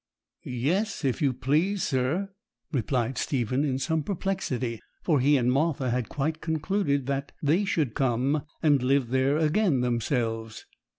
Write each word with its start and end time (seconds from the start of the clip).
'Yes, 0.43 1.05
if 1.05 1.21
you 1.21 1.31
please, 1.31 1.83
sir,' 1.83 2.31
replied 2.71 3.19
Stephen, 3.19 3.63
in 3.63 3.77
some 3.77 4.01
perplexity; 4.01 4.81
for 5.03 5.19
he 5.19 5.37
and 5.37 5.51
Martha 5.51 5.91
had 5.91 6.09
quite 6.09 6.41
concluded 6.41 7.05
that, 7.05 7.33
they 7.43 7.65
should 7.65 7.93
come 7.93 8.41
and 8.63 8.81
live 8.81 9.09
there 9.09 9.37
again 9.37 9.81
themselves. 9.81 10.65